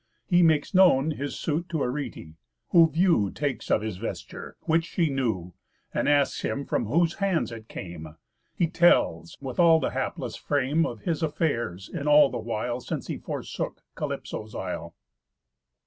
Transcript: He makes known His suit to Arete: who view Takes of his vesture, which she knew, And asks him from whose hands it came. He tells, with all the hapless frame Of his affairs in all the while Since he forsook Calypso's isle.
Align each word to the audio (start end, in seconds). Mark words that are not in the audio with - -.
He 0.25 0.41
makes 0.41 0.73
known 0.73 1.11
His 1.11 1.37
suit 1.39 1.69
to 1.69 1.83
Arete: 1.83 2.33
who 2.69 2.89
view 2.89 3.29
Takes 3.29 3.69
of 3.69 3.83
his 3.83 3.97
vesture, 3.97 4.57
which 4.61 4.85
she 4.85 5.11
knew, 5.11 5.53
And 5.93 6.09
asks 6.09 6.41
him 6.41 6.65
from 6.65 6.87
whose 6.87 7.13
hands 7.19 7.51
it 7.51 7.67
came. 7.67 8.15
He 8.55 8.65
tells, 8.65 9.37
with 9.41 9.59
all 9.59 9.79
the 9.79 9.91
hapless 9.91 10.35
frame 10.35 10.87
Of 10.87 11.01
his 11.01 11.21
affairs 11.21 11.87
in 11.87 12.07
all 12.07 12.31
the 12.31 12.39
while 12.39 12.79
Since 12.81 13.09
he 13.09 13.19
forsook 13.19 13.83
Calypso's 13.95 14.55
isle. 14.55 14.95